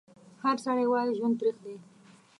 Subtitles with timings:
[0.43, 1.75] هر سړی وایي ژوند تریخ دی